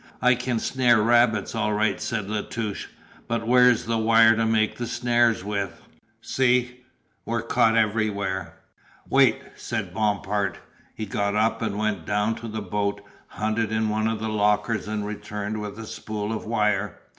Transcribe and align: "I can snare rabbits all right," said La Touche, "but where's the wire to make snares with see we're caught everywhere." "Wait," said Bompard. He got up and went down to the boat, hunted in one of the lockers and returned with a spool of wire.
"I 0.19 0.33
can 0.33 0.57
snare 0.57 0.99
rabbits 0.99 1.53
all 1.53 1.73
right," 1.73 2.01
said 2.01 2.27
La 2.27 2.41
Touche, 2.41 2.87
"but 3.27 3.45
where's 3.47 3.85
the 3.85 3.99
wire 3.99 4.35
to 4.35 4.47
make 4.47 4.79
snares 4.79 5.43
with 5.43 5.79
see 6.23 6.81
we're 7.23 7.43
caught 7.43 7.77
everywhere." 7.77 8.55
"Wait," 9.07 9.39
said 9.55 9.93
Bompard. 9.93 10.57
He 10.95 11.05
got 11.05 11.35
up 11.35 11.61
and 11.61 11.77
went 11.77 12.07
down 12.07 12.33
to 12.37 12.47
the 12.47 12.63
boat, 12.63 13.01
hunted 13.27 13.71
in 13.71 13.89
one 13.89 14.07
of 14.07 14.17
the 14.19 14.27
lockers 14.29 14.87
and 14.87 15.05
returned 15.05 15.61
with 15.61 15.77
a 15.77 15.85
spool 15.85 16.33
of 16.33 16.47
wire. 16.47 16.97